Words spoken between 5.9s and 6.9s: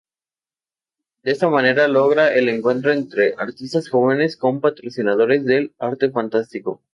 Fantástico.